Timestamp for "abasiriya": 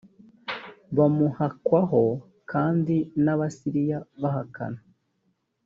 3.33-3.99